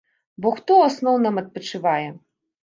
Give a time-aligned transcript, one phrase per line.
[0.45, 2.09] Бо хто ў асноўным адпачывае?